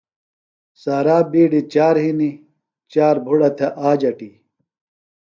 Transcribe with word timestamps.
سارا 0.81 1.17
بِیڈیۡ 1.31 1.67
چار 1.73 1.95
ہِنیۡ، 2.03 2.35
چار 2.91 3.15
بُھڑہ 3.25 3.49
تھےۡ 3.57 3.73
آج 3.87 4.01
اٹی 4.09 4.31